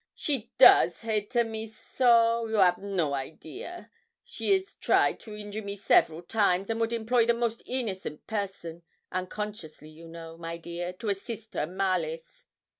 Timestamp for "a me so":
1.35-2.47